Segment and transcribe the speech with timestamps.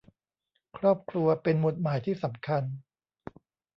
[0.77, 2.63] ครอบครัวเป็นหมุดหมายที่สำคัญ